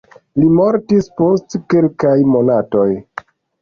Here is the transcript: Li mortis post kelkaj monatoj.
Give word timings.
Li 0.39 0.47
mortis 0.59 1.11
post 1.21 1.59
kelkaj 1.77 2.19
monatoj. 2.35 2.91